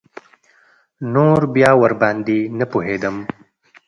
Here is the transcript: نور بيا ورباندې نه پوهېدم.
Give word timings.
نور 1.13 1.39
بيا 1.53 1.71
ورباندې 1.81 2.39
نه 2.57 2.65
پوهېدم. 2.71 3.15